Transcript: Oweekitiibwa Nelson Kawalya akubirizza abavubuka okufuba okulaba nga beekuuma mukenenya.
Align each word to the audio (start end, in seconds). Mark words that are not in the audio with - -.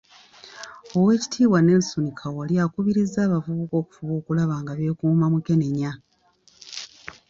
Oweekitiibwa 0.97 1.59
Nelson 1.61 2.05
Kawalya 2.19 2.59
akubirizza 2.65 3.19
abavubuka 3.23 3.75
okufuba 3.81 4.13
okulaba 4.19 4.53
nga 4.61 4.73
beekuuma 4.77 5.25
mukenenya. 5.33 5.91